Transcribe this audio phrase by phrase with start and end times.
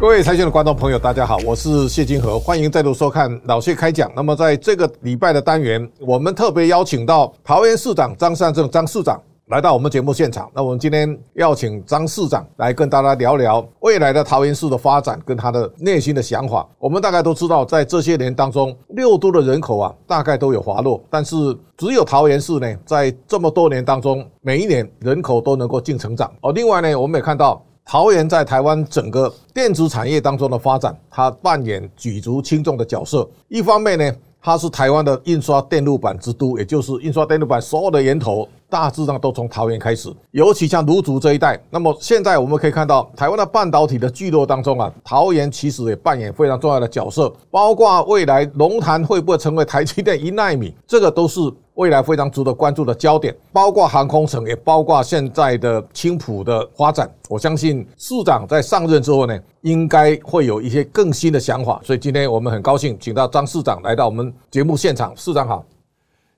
[0.00, 4.10] 各位财经的观众朋友，大家好，我是谢金河，欢迎再度收看老谢开讲。
[4.16, 10.50] 那么在这个礼拜的单元，我们特别邀请到桃园市长张善政张市长来到我们节目现场。
[10.54, 16.66] 那我们今天邀请张市长来跟大家聊聊未来的桃园市的发展跟他的内心的想法。
[16.80, 21.36] 我们大概都知道，在这些年当中，六都的人口啊，大概都有滑落，但是
[21.76, 26.32] 只有桃园市呢，在这么多年当中，每一年人口都能够净成长。
[26.40, 27.62] 哦，另外呢，我们也看到。
[27.84, 33.28] 桃园在台湾整个电子产业当中的发展，它扮演举足轻重的角色。
[33.48, 38.48] 一方面呢，它是台湾的印刷电路板之都，也就是印刷电路板所有的源头。
[38.72, 41.62] 大致上都从桃园开始，尤其像芦竹这一带。
[41.68, 47.30] 那么现在我们可以看到，台湾的半导体的聚落当中啊，桃园其实也扮演非常重要的角色。
[47.50, 51.38] 包括未来龙潭会不会成为台积电一奈米，这个都是
[51.74, 53.36] 未来非常值得关注的焦点。
[53.52, 57.10] 包括航空城，也包括现在的青埔的发展。
[57.28, 61.78] 我相信市长在上任之后呢，应该会有一些更新的想法。
[61.84, 65.12] 所以今天我们很高兴请到张市长来到我们节目现场。
[65.14, 65.62] 市长好。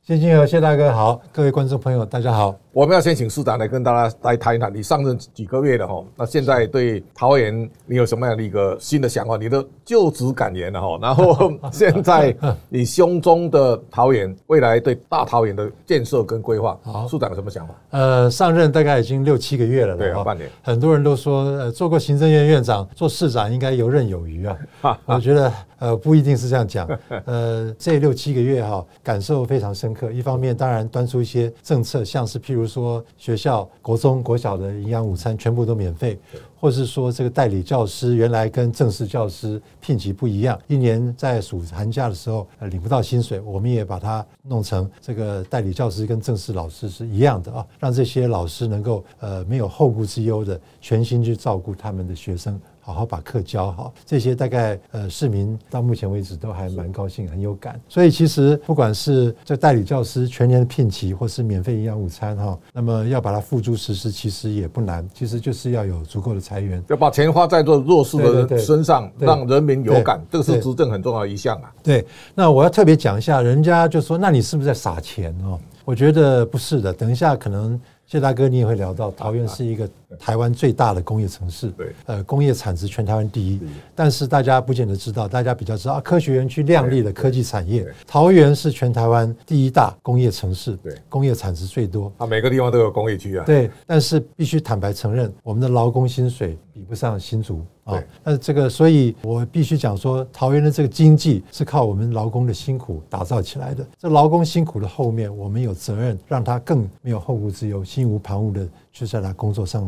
[0.06, 2.63] 谢金河，谢大哥好，各位观众朋友，大家好。
[2.74, 6.04] 我们要先请市长来跟大家来谈一谈，你上任几个月了哈？
[6.16, 9.36] 那现在对桃园你有什么样的一个新的想法？
[9.36, 10.98] 你的就职感言了哈？
[11.00, 12.36] 然后现在
[12.68, 17.74] 你胸中的桃园未来对大桃园的建设跟规划，好，市长有什么想法？
[17.90, 20.50] 呃，上任大概已经六七个月了，对，半年。
[20.60, 24.58] 很多人都说，呃，做过行政院院长，做市长应该游刃有余啊。
[25.06, 26.88] 我觉得，呃，不一定是这样讲。
[27.24, 30.10] 呃，这六七个月哈，感受非常深刻。
[30.10, 32.63] 一方面，当然端出一些政策，像是譬如。
[32.64, 36.18] 比如说学校国中国小的营养午餐全部都免费，
[36.58, 52.58] 或是说这个代理教师原来跟正式教师聘级不一样，一年在暑寒假的时候领不到薪水，我们也把它弄成这个代理教师跟正式老师是一样的啊，让这些老师能够呃没有后顾之忧的全心去照顾他们的学生。
[52.84, 57.80] 好好把课教好，这些大概呃市民到目前为止都还蛮高兴，很有感。
[57.88, 65.08] 所以其实不管是这代理教师全年的聘期，或是免费营养午餐哈，那么要把它付诸实施，其实也不难。
[65.14, 71.72] 其实就是要有足够的财源，要把钱花在做弱势的人身上，让人民有感，这个是执政很重要的一项啊。
[71.82, 75.58] 对，那我要特别讲一下，人家就说，那你是不是在撒钱哦？
[75.86, 76.92] 我觉得不是的。
[76.92, 77.80] 等一下可能。
[78.06, 79.88] 谢大哥，你也会聊到桃园是一个
[80.18, 83.60] 台湾最大的工业城市，对，呃，工业产值全台湾第一。
[83.94, 92.12] 但是大家不见得知道，大家比较知道科学园区亮丽的科技产业，桃园是全台湾第一大工业城市，对，工业产值最多。
[92.18, 93.44] 啊，每个地方都有工业区啊。
[93.44, 97.64] 对，但是必须坦白承认，我们的劳工薪水比不上新竹。
[97.84, 103.86] 啊，那这个，所以我必须讲说，桃园的这个经济是靠我们劳工的辛苦打造起来的。
[103.96, 109.86] 这劳工辛苦的后面，我们有责任让他更没有后顾之忧、心无旁骛的去在他工作上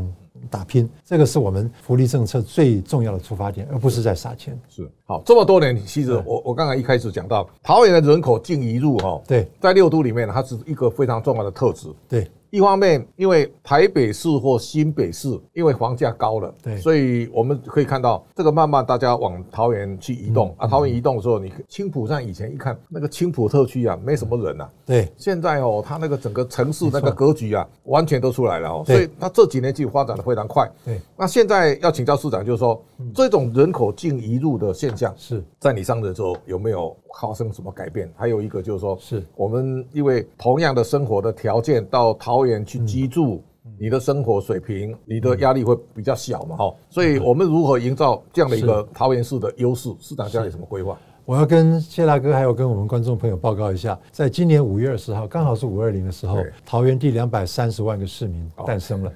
[0.49, 0.89] 打拼。
[1.05, 4.57] 这个是我们福利政策最重要的出发点，而不是在撒钱。
[4.69, 11.89] 是好，这么多年，其实我我刚才一开始讲到桃园的人口净移入哈，对，在六都里面，它是一个非常重要的特质。
[12.07, 12.31] 对。
[12.51, 20.67] 一方面，因为台北市或新北市因为房价高了，对，所以我们可以看到这个慢慢大家往桃园去移动啊。
[20.67, 24.69] 桃园移动的时候，你青浦站以前一看那个青浦特区啊，没什么人呐。
[24.85, 28.83] 对，现在哦，它那个整个城市那个格局啊，完全都出来了哦。
[28.87, 30.71] 所以它这几年其实发展的非常快。
[30.85, 32.81] 对，那现在要请教市长，就是说
[33.15, 38.11] 这种人口净移入的现象是在你上任之后有没有发生什么改变？
[38.17, 43.43] 还有一个就是说，是我们因为同样的生活的条件到桃园去居住，
[43.79, 46.57] 你的生活水平，你的压力会比较小嘛？
[46.57, 49.95] 哈，所以我们如何营造这样的一个桃园市的优势？
[50.01, 50.99] 市长家有什么规划？
[51.27, 59.13] 我要跟谢大哥还有跟我们观众朋友报告一下，在今年五月二十号，刚好是五二零的时候，桃园第两百三十万个市民诞生了，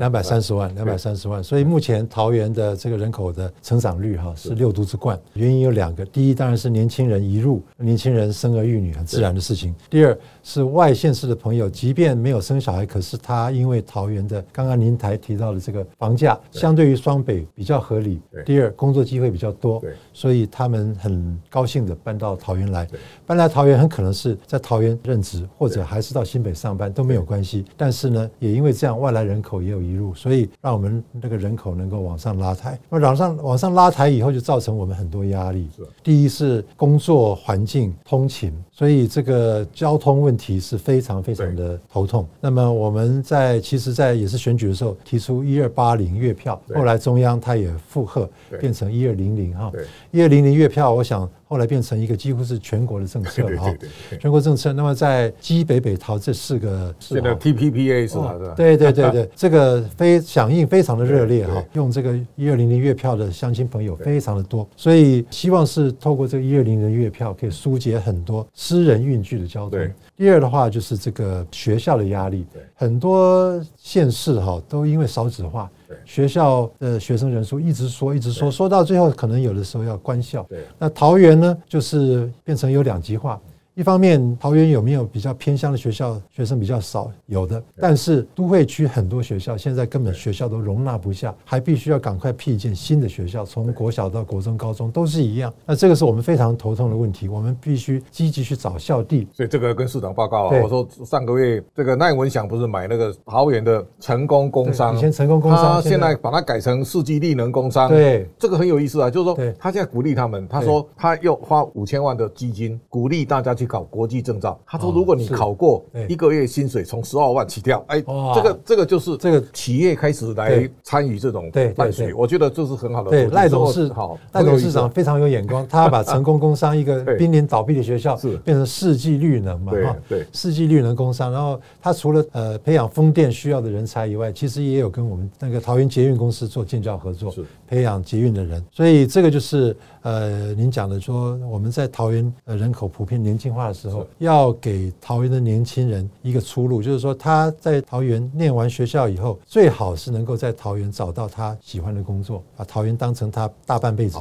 [0.00, 1.40] 两百三十万，两百三十万。
[1.42, 9.72] 所以目前桃园的这个人口的成长率哈是六都之冠，原因有两个，第一当然是年轻人移入，年轻人生儿育女很自然的事情。
[9.88, 19.80] 第二是外县市的朋友，即便没有生小孩，可是他因为桃园的刚刚您台提到的这个房价相对于双北比较合理，第二工作机会比较多，
[20.12, 21.40] 所以他们很。
[21.52, 22.88] 高兴的搬到桃园来，
[23.26, 27.62] 搬来桃园很可能是在桃园任职，或者还是到新北上班都没有关系。
[27.76, 32.78] 但是呢，也因为这样，外来人口也有移入，所以让我们那个人口能够往上拉抬。
[32.88, 35.68] 那往上往上拉抬以后，就造成我们很多压力。
[36.02, 42.26] 第一是工作环境通勤，所以这个交通问题是非常非常的头痛。
[42.40, 48.26] 那么我们在其实，在也是选举的时候提出一二八零月票，后来中央他也附和，
[48.58, 49.70] 变成一二零零哈，
[50.12, 51.28] 一二零零月票，我想。
[51.52, 53.74] 后来变成一个几乎是全国的政策了哈。
[54.18, 54.72] 全国政策。
[54.72, 58.54] 那么在基北北桃这四个，现在 TPPA 是吧？
[58.56, 61.62] 对对对对， 这个非响应非常的热烈哈。
[61.74, 69.78] 用这个一二零零月票的乡亲朋友非常的多，所以希望是透过这个一二零零月票可以疏解很多私人运具的交通。
[70.22, 72.46] 第二的话就是这个学校的压力，
[72.76, 75.68] 很多县市哈都因为少子化。
[76.04, 80.46] 学校的学生人数一直说，一直说，说到最后，可能有的时候要关校。
[80.78, 83.40] 那桃园呢，就是变成有两极化。
[83.74, 87.10] 一方面，桃园有没有比较偏乡的学校，学生比较少？
[87.24, 95.50] 有的，但是都会区很多学校现在根本学校都容纳不下，还必须要赶快辟建新的学校，从国小到国中、高中都是一样。
[95.64, 99.26] 那这个是我们非常头痛的问题，我们必须积极去找校地。
[99.32, 107.88] 所以这个跟市长报告啊，我说上个月这个赖文祥不是买那个桃园的成功工商，以前成功工商，他现在把它改成世纪力能工商。
[107.88, 114.58] 对，这个很有意思啊，就是说他现在鼓励他们，他说他要花五千万的基金鼓励大家去考国际证照。
[114.66, 118.00] 他说：“如果你考过，一个月薪水从十二万起跳，哎，
[118.34, 119.42] 这个这个就是这个。
[119.52, 123.10] 企业开始来参与这种办学，我觉得这是很好的。
[123.10, 131.30] 对，赖董事好，赖董事长非常有眼光，他把成功工商一个 濒临倒闭的学校，变成世纪绿能嘛，哈，对，世纪绿能工商。
[131.30, 137.32] 然后他除了呃培养风电需要的人才以外，其实也有跟我们那个桃园捷运公司做建教合作，
[137.68, 138.64] 培养捷运的人。
[138.72, 154.18] 所以这个就是呃您讲的说，我们在桃园呃人口普遍年轻化的时候要。”要给桃园的年轻人一个出路，就是说他在桃园念完学校以后，最好是能够在桃园找到他喜欢的工作，把桃园当成他大半辈子。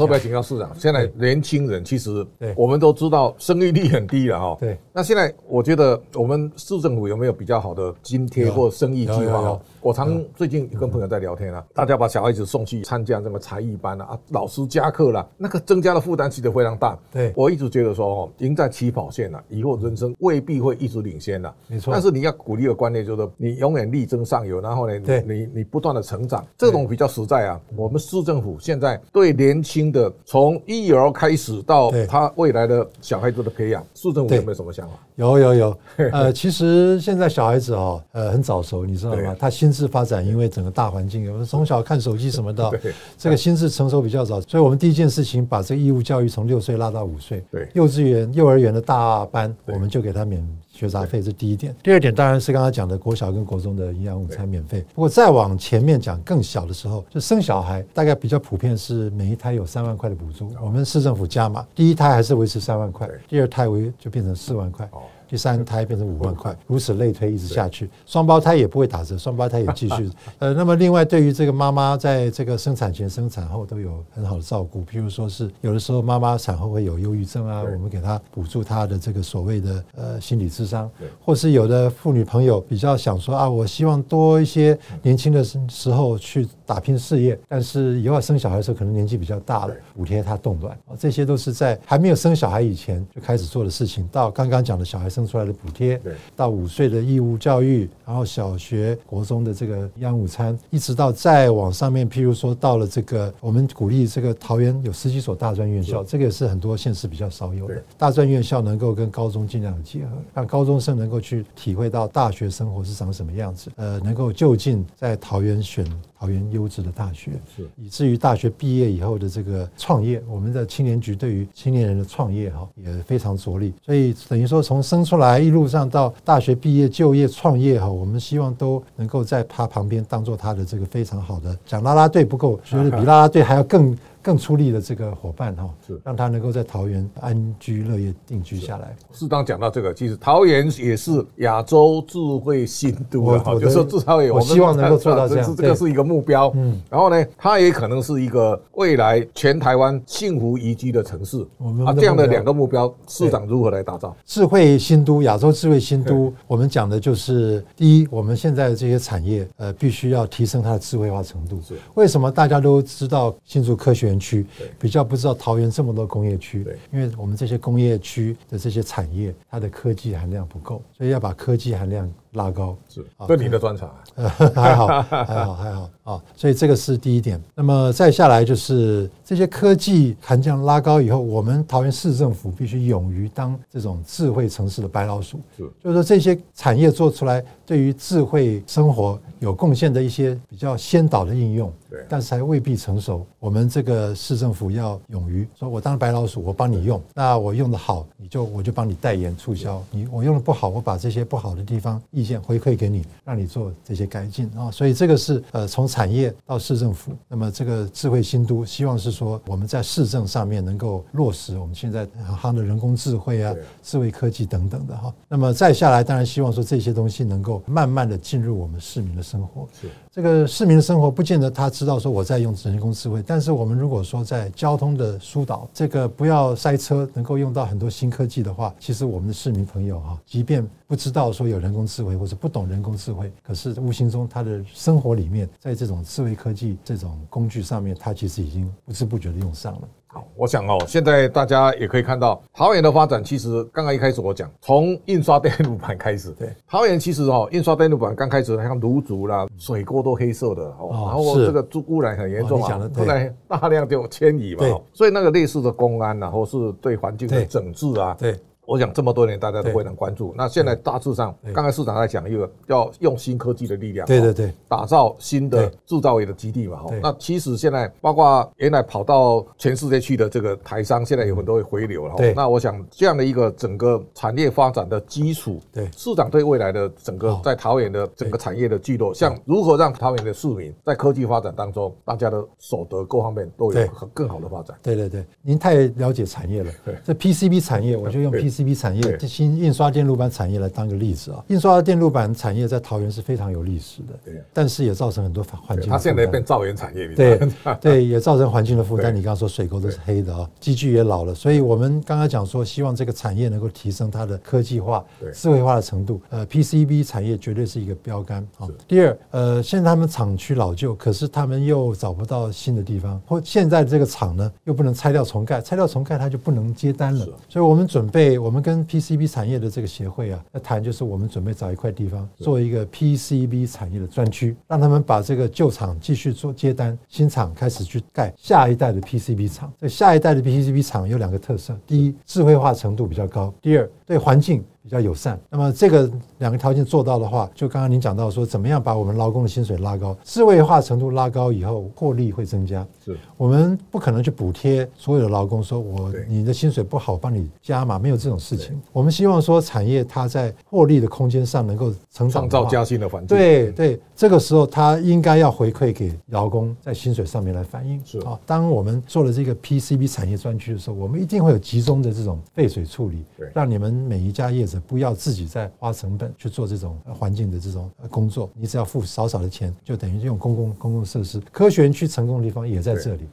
[0.00, 2.26] 特别请教市长，现在年轻人其实
[2.56, 4.56] 我们都知道生育率很低了哈。
[4.58, 4.78] 对。
[4.92, 9.60] 那现在我觉得我们市政府有没有比较好的津贴或生育计划？
[9.82, 16.98] 我常最近跟朋友在聊天啊，大家把小孩子送去参加什么才艺班啊，老师加课了，那个增加的负担其实非常大。
[17.12, 17.32] 对。
[17.36, 21.54] 我一直觉得说哦，赢在起跑线了，以后人生未必会一直领先了。
[21.66, 21.92] 没错。
[21.92, 27.60] 但是你要鼓励的观念就是你永远力争上游，然后呢，你你不断的成长，这种比较实在啊。
[27.76, 34.94] 我们市政府现在对年轻的从育儿开始到他未来的小孩子的培养，市政府有没有什么想法？
[35.16, 35.78] 有有有，
[36.12, 39.36] 呃，其实现在小孩子哦，呃，很早熟，你知道吗？
[39.38, 42.70] 他心智发展，因为整个大环境，我们从小看手机什么的，
[43.18, 50.46] 这个心智成熟比较早，所以我们第一件事情把这个义务教育从六岁拉到五岁，对，幼稚园、幼儿园的大班，我们就给他免。
[50.72, 54.82] 学杂费是第一点，第二点当然是刚刚讲的国小跟国中的营养午餐免费。
[54.94, 64.88] 不过再往前面讲，更小的时候就生小孩，大概比较普遍是每一胎有三万块的补助，我们市政府加码，第一胎还是维持三万块，第二胎为就变成四万块。
[65.28, 67.88] 第三胎变成五万块，如此类推，一直下去。
[68.04, 70.10] 双胞胎也不会打折，双胞胎也继续。
[70.40, 80.90] 呃，那么另外对于这个妈妈在这个生产前、生产后都有很好的照顾，譬如说是有的时候妈妈产后会有忧郁症啊，我们给她补助她的这个所谓的呃心理智商，
[81.24, 94.08] 或是有的妇女朋友比较想说啊，我希望多一些年轻的时候去打拼事业，但是以后生小孩的时候可能年纪比较大了，补贴他冻卵，这些都是在还没有生小孩以前就开始做的事情。
[94.10, 95.20] 到刚刚讲的小孩生。
[95.20, 96.00] 生出来的补贴，
[96.34, 107.84] 到五岁的义务教育，然后小学、国中的这个营养午餐，一直到再往上面，譬如说到了这个，我们鼓励这个桃园有十几所大专院校，这个也是很多县市比较少有的。
[107.98, 115.84] 大专院校能够跟高中尽量的结合，让高中生能够去体会到大学生活是长什么样子，呃，能够就近在桃园选。
[116.20, 123.72] 桃园优质的大学，是以至于大学毕业以后的这个创业，我们的青年局对于青年人的创业哈也非常着力。
[123.84, 133.96] 所以等于说，从生出来一路上到大学毕业、就业、创业哈，我们希望都能够在他旁边当做他的这个非常好的，讲啦啦队不够，觉得比啦啦队还要更。
[134.22, 138.94] 更出力的这个伙伴哈，是让他能够在桃园安居乐业定居下来。
[139.12, 146.52] 适当讲到这个，其实桃园也是亚洲智慧新都啊，就是说至少也我希望能够做到这样，这个是一个目标。
[146.54, 151.46] 嗯，然后呢，它也可能是一个未来全台湾幸福宜居的城市。
[151.58, 155.22] 我们啊，这样的两个目标，市长如何来打造智慧新都？
[155.22, 161.60] 亚洲智慧新都，我们讲的就是第一，我们现在的这些产业呃，必须要提升它的智慧化程度。
[161.60, 164.44] 是为什么大家都知道新竹科学园区
[164.78, 172.76] 比较不知道桃园这么多工业区，因为我们这些工业区的这些产业，它的科技含量不够，所以要把科技含量拉高。
[172.88, 176.22] 是，这你的专长、啊， 还好，还好，还好啊。
[176.36, 177.40] 所以这个是第一点。
[177.54, 185.40] 那么再下来就是这些科技含量拉高以后，我们桃园市政府必须勇于当这种智慧城市的白老鼠。
[185.56, 191.72] 是，就是说这些产业做出来，对于智慧生活有贡献的一些比较先导的应用。
[191.88, 193.26] 对，但是还未必成熟。
[193.38, 197.00] 我们这个市政府要勇于说，我当白老鼠，我帮你用。
[197.14, 199.82] 那我用的好，你就我就帮你代言促销。
[199.90, 204.70] 你我用的不好，我把这些不好的地方意见回馈给你，让你做这些改进啊。
[204.70, 212.06] 所以这个是呃，从产业到市政府，那么这个智慧新都，希望是说我们在市政上面能够落实我们现在
[212.42, 215.14] 夯的人工智慧啊、智慧科技等等的哈。
[215.28, 219.66] 那么再下来，当然希望说这些东西能够慢慢的进入我们市民的生活。
[219.80, 221.70] 是这个市民的生活，不见得他。
[221.70, 239.88] 知道说我在用人工智慧，但是我们如果说在交通的疏导，这个不要塞车，能够用到很多新科技的话，其实我们的市民朋友哈，即便不知道说有人工智慧或者不懂人工智慧，可是无形中他的生活里面，在这种智慧科技这种工具上面，他其实已经不知不觉的用上了。
[240.12, 243.22] 好，我想哦，现在大家也可以看到桃园的发展。
[243.22, 258.36] 其实刚刚一开始我讲，从印刷电路板开始， 对，桃园其实哦，印刷电路板刚开始像炉竹啦，水锅都黑色的哦，然后这个污染很严重啊，后来大量就迁移嘛，所以那个类似的公安啊，或是对环境的整治啊，对。
[258.66, 260.32] 我想这么多年大家都非常关注。
[260.36, 266.76] 那现在大致上，刚才市长在讲一个要用新科技的力量，对对对，打造新的制造业的基地嘛。
[266.76, 272.14] 哈那其实现在包括原来跑到全世界去的这个台商，现在有很多会回流了。
[272.36, 284.78] 那我想这样的一个整个产业发展的基础，对市长对未来的整个在桃园的整个产业的聚落，像如何让桃园的市民在科技发展当中，大家的所得各方面都有更好的发展。
[284.80, 286.70] 对对对，您太了解产业了。
[286.84, 288.59] 对，这 PCB 产业，我就用 PC。
[288.60, 295.88] PCB 产业，新印刷电路板产业来当个例子啊，印刷电路板产业在桃园是非常有历史的，对，但是也造成很多环境。
[295.90, 297.40] 它现在变造园产业，对
[297.80, 299.14] 对，也造成环境的负担。
[299.14, 306.20] 你刚刚说水沟都是黑的啊，机具也老了，所以我们刚刚讲说，希望这个产业能够提升它的科技化、智慧化的程度。
[306.30, 308.68] 呃，PCB 产业绝对是一个标杆啊。
[308.86, 317.26] 第二，呃，现在他们厂区老旧，可是他们又找不到新的地方，或现在这个厂呢又不能拆掉重盖，拆掉重盖它就不能接单了。
[317.48, 318.39] 所以我们准备。
[318.40, 329.70] 我们跟 PCB 产业的这个协会啊，要谈，就是我们准备找一块地方，做一个 PCB 产业的专区，让他们把这个旧厂继续做接单，新厂开始去盖下一代的 PCB 厂。
[329.78, 334.64] 这下一代的 PCB 厂有两个特色：第一，智慧化程度比较高；第二，对环境。
[334.82, 342.86] 比较友善，那么这个两个条件做到的话，就刚刚您讲到说，怎么样把我们劳工的薪水拉高，智慧化程度拉高以后，获利会增加。
[343.04, 348.80] 是，我们不可能去补贴所有的劳工，说我你的薪水不好，帮你加嘛，没有这种事情。
[348.90, 353.36] 我们希望说，产业它在获利的空间上能够成长，创造加薪的环境。
[353.36, 358.00] 对对，这个时候它应该要回馈给劳工在薪水上面来反映。
[358.02, 363.22] 是啊，当我们做了这个 PCB 产业专区的时候，我们一定会有集中的这种废水处理，
[363.52, 364.69] 让你们每一家业。
[364.78, 371.40] 不要自己再花成本去做这种环境的这种工作，你只要付少少的钱，就等于用公共公共设施。
[371.50, 373.26] 科学园区成功的地方也在这里。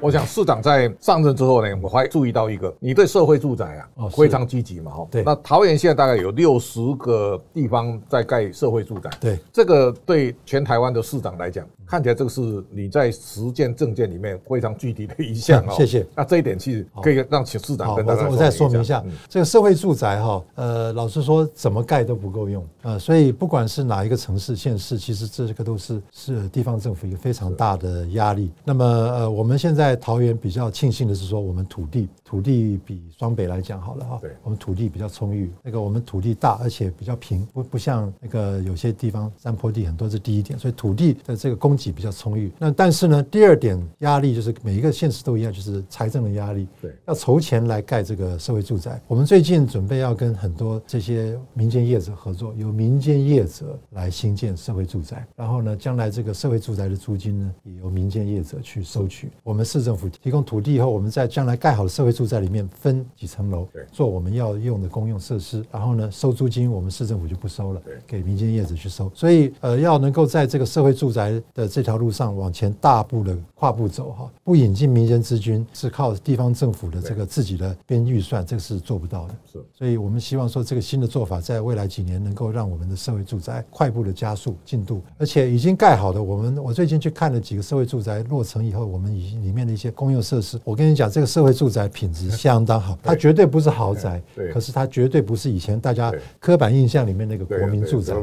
[0.00, 5.08] 我想市长在上任之后呢，我还注意到一个，你对社会住宅啊非常积极嘛，哈。
[5.10, 5.22] 对。
[5.22, 9.10] 那桃园现在大概有六十个地方在盖社会住宅。
[9.20, 9.38] 对。
[9.52, 11.66] 这个对全台湾的市长来讲。
[11.86, 15.72] 看起来这个是你在实践政见里面非常具体的一项哦。
[15.76, 16.06] 谢谢。
[16.14, 18.28] 那这一点其实可以让请市长跟大家。
[18.28, 28.52] 我再说明一下，这个社会住宅哈，呃，老实说怎么盖都不够用啊，所以不管是哪一个城市、县市，其实这个都是是地方政府一个非常大的压力。
[28.64, 46.66] 那么呃，我们现在桃园比较庆幸的是说，我们土地土地比双北来讲好了哈，对，我们土地比较充裕，那个我们土地大而且比较平，不不像那个有些地方山坡地很多，是第一点，所以土地的这个供给比较充裕，那但是呢，第二点压力就是每一个县市都一样，就是财政的压力。
[46.80, 49.00] 对，要筹钱来盖这个社会住宅。
[49.06, 55.26] 我们最近准备要跟很多这些民间业者合作，由民间业者来兴建社会住宅。
[55.36, 59.30] 然后呢，将来这个社会住宅的租金呢，也由民间业者去收取。
[59.42, 65.64] 我们市政府提供土地以后，我们在将来盖好的社会住宅里面分几层楼，做我们要用的公用设施。
[65.72, 69.10] 然后呢，收租金我们市政府就不收了，给民间业主去收。
[69.14, 72.10] 所以呃，要能够在这个社会住宅的这条路。
[72.10, 79.34] 上往前大步的跨步走哈，不引进民间资金，是靠地方政府的这个自己的编预算，这个是做不到的。
[79.50, 90.60] 是，所以我们希望说这个新的做法，在未来几年能够让我们的社会住宅快步的加速进度，而且已经盖好的，我们我最近去看了几个社会住宅落成以后，我们已经里面的一些公用设施。
[90.64, 94.20] 我跟你讲，这个社会住宅品质相当好， 它绝对不是豪宅，
[94.52, 98.14] 可是它绝对不是以前大家刻板印象里面那个国民住宅，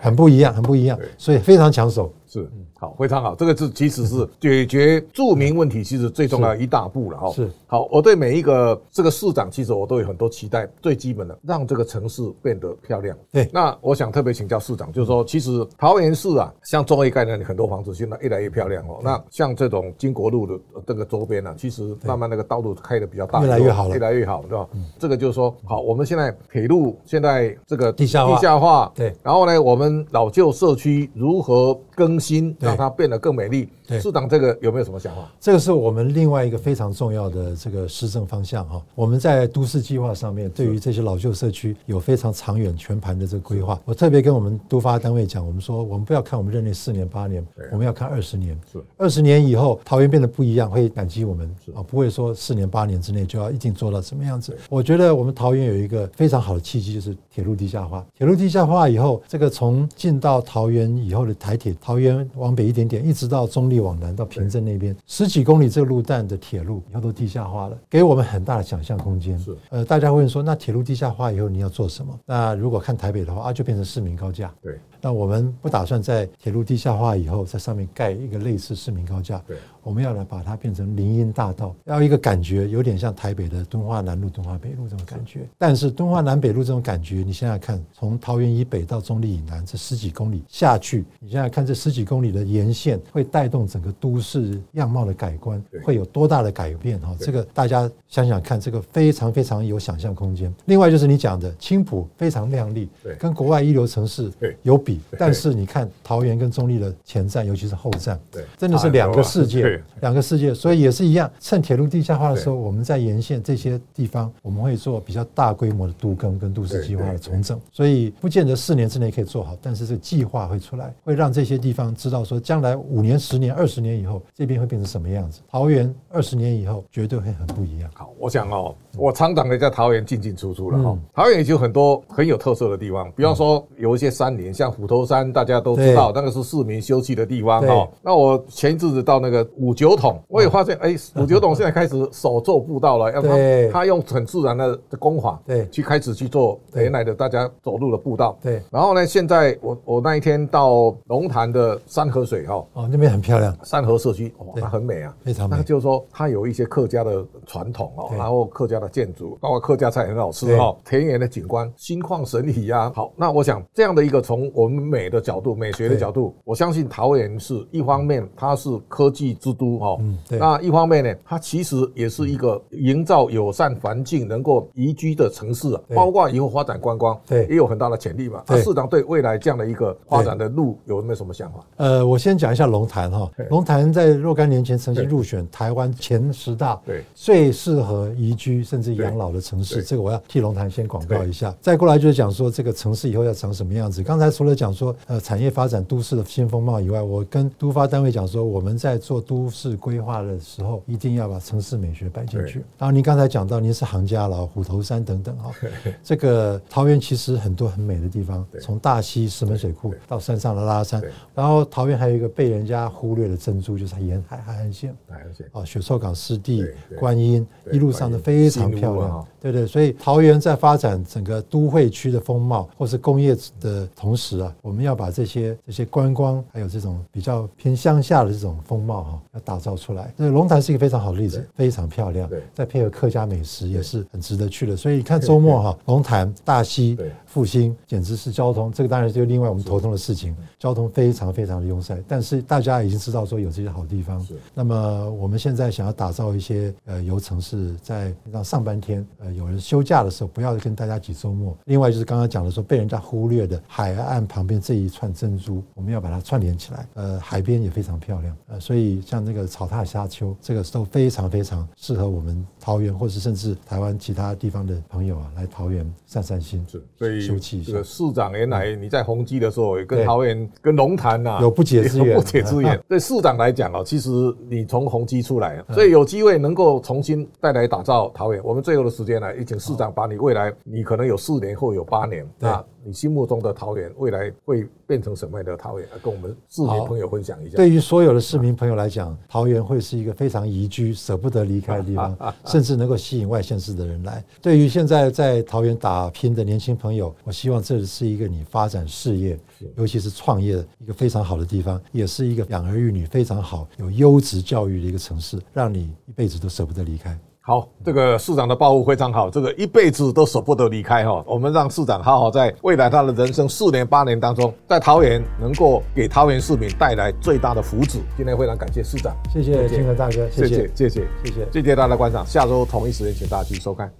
[0.00, 2.12] 很不一样，很不一样，所以非常抢手。
[2.40, 2.50] 是。
[2.78, 7.30] 好，非常好，这个是其实是解决住民问题，其实最重要的一大步了哈。
[7.30, 10.68] 是，好，我对每一个这个市长，其实我都有很多期待。
[10.82, 13.16] 最基本的，让这个城市变得漂亮。
[13.30, 19.00] 对，那我想特别请教市长，就是说，其实桃园市啊，像中医概念，很多房子现在越来越漂亮哦。
[19.02, 24.68] 那像这种金国路的这个周边呢，其实慢慢那个道路开的比较大，越来越好了，越来越好，对吧？
[24.98, 33.68] 这个就是说，好，我们现在铁路现在这个地下地下化，对，然后呢，我们老旧社区如何更新，让它变得更美丽。
[33.86, 35.30] 对，市长这个有没有什么想法？
[35.38, 38.82] 这个是我们另外一个非常重要的这个施政方向哈。
[38.94, 43.78] 我们在都市计划上面，对于这些老旧社区有非常长远全盘的这个规划。
[43.84, 48.58] 我特别跟我们都发单位讲，我们说我们不要看我们任内四年八年，我们要看二十年。
[48.72, 54.56] 是二十年以后，桃园变得不一样，会感激我们啊，不会说四年八年之内就要一定做到什么样子。
[54.70, 58.04] 我觉得我们桃园有一个非常好的契机，就是铁路地下化。
[58.16, 69.38] 铁路地下化以后，这个从进到桃园以后的台铁，桃园往北一点点，一直到中立往南到平镇那边十几公里这个路段的铁路以后都地下化了，给我们很大的想象空间。
[69.38, 72.18] 是呃，大家会问说，那铁路地下化以后你要做什么？
[72.24, 74.50] 那如果看台北的话啊，就变成市民高架。
[74.62, 74.80] 对。
[75.02, 79.36] 那我们不打算在铁路地下化以后，在上面盖一个类似市民高架。
[79.46, 85.40] 对，我们要来把它变成林荫大道，要一个感觉有点像台北的敦化南路、敦化北路这种感觉。
[85.58, 96.98] 但是敦化南北路这种感觉，你现在看，从桃园以北到中立以南这十几公里下去，你现在看这十几公里的沿线，会带动整个都市样貌的改观，会有多大的改变？
[97.00, 100.52] 哈，这个大家想想看，这个非常非常有想象空间。
[100.64, 105.00] 另外就是你讲的青浦非常亮丽，对，跟国外一流城市有比。
[105.18, 110.54] 但是你看桃园跟中立的前站，尤其是后站，对，真的是两个世界，两个世界。
[110.54, 117.60] 所以也是一样，趁铁路地下化的时候，我们在沿线这些地方，我们会做比较大规模的都更跟都市计划的重整。
[117.72, 125.40] 所以不见得四年之内可以做好，但是这个计划会出来，会让这些地方知道说，将来五年、十年、二十年以后，这边会变成什么样子。
[125.50, 127.90] 桃园二十年以后绝对会很不一样。
[127.94, 137.88] 好，我想哦，我常常的在桃园进进出出了哈，桃园也有很多很有特色的地方，比方说有一些山林，像虎头山，大家都知道那个是市民休憩的地方哈。
[138.02, 143.30] 那我前一阵子到那个五九桶，我也发现哎， 五九桶现在开始手做步道了， 要他
[143.72, 148.38] 他用很自然的工法，对，去开始去做原来的大家走路的步道。
[148.42, 155.56] 对，然后呢，现在我我那一天到龙潭的山河水哈，哦，那边很漂亮，山河社区哇，那很美啊，非常美。
[155.56, 162.92] 那就是说它有一些客家的传统哦，然后客家的建筑，包括客家菜很好吃哈，田园的景观，心旷神怡啊。
[162.94, 178.42] 好，那我想这样的一个从我们美的角度、美学的角度，我相信桃园是一方面它是科技之都哈，那一方面呢，它其实也是一个营造友善环境、能够宜居的城市啊，包括以后发展观光，对，也有很大的潜力嘛。
[178.46, 181.64] 那市长对未来这样的一个发展的路有没有什么想法？
[181.76, 187.02] 呃，我先讲一下龙潭哈，龙潭在若干年前曾经入选台湾前十大对。
[187.14, 191.54] 最适合宜居甚至养老的城市，这个我要替龙潭先广告一下。
[191.60, 194.02] 再过来就是讲说这个城市以后要长什么样子。
[194.02, 202.64] 刚才除了讲说呃产业发展都市的新风貌以外，我跟都发单位讲说，我们在做都市规划的时候，一定要把城市美学摆进去。
[202.78, 205.50] 然后您刚才讲到您是行家了虎头山等等啊，
[206.02, 211.02] 这个桃园其实很多很美的地方，从大溪石门水库到山上的拉山，
[211.34, 215.46] 然后桃园还有一个被人家忽略的珍珠，就是沿海海岸线，海岸线。
[215.52, 216.64] 啊，雪臭港湿地、
[216.98, 219.26] 观音一路上的非常漂亮。
[219.40, 230.10] 对对，所以桃园在发展整个都会区的风貌，或是工业的同时啊，我们要把这些这些观光，还有这种比较偏乡下的这种风貌哈，要打造出来。
[230.16, 232.26] 这龙潭是一个非常好的例子，非常漂亮。
[232.28, 234.74] 对，再配合客家美食，也是很值得去的。
[234.74, 238.72] 所以你看周末哈，龙潭、大溪、复兴，简直是交通。
[238.72, 242.02] 这个当然就另外我们头痛的事情，交通非常非常的拥塞。
[242.08, 244.26] 但是大家已经知道说有这些好地方。
[244.54, 249.34] 那么我们现在想要打造一些呃游城市，在让上半天呃。
[249.34, 251.56] 有人休假的时候，不要跟大家挤周末。
[251.64, 256.86] 另外就是刚刚讲的说，被人家忽略的海岸旁边这一串珍珠，我们要把它串联起来。
[256.94, 258.36] 呃，海边也非常漂亮。
[258.46, 267.72] 呃，所以像那个草踏沙丘，这个都非常非常适合我们桃园，或是甚至台湾其他地方的朋友啊，来桃园散散心，是，所以休憩一下。
[267.72, 272.78] 这个市长原来你在宏基的时候，也跟桃园、跟龙潭呐有不解之缘， 不解之缘。
[272.88, 274.10] 对市长来讲哦，其实
[274.48, 278.42] 你从宏基出来，所以有机会能够重新再来打造桃园。
[278.44, 285.88] 我们最后的时间呢，也请市长把你未来，你可能有四年或有八年，那你心目中的桃园未来会变成什么样的桃园？
[286.02, 287.56] 跟我们市民朋友分享一下。
[287.56, 294.22] 对于所有的市民朋友来讲，桃园会是一个非常宜居、舍不得离开的地方， 甚至能够吸引外县市的人来。
[294.40, 299.38] 对于现在在桃园打拼的年轻朋友，我希望这是一个你发展事业，
[299.76, 307.18] 尤其是创业的一个非常好的地方，也是一个养儿育女非常好、有优质教育的一个城市，让你一辈子都舍不得离开。
[307.46, 311.22] 好，这个市长的抱负非常好，这个一辈子都舍不得离开哈。
[311.26, 317.98] 我们让市长好好在未来他的人生四年八年当中，在桃园能够给桃园市民带来最大的福祉。
[318.16, 323.92] 今天非常感谢市长，谢谢金河大哥，谢谢谢谢谢谢，谢谢大家的观赏，下周同一时间请大家继续收看。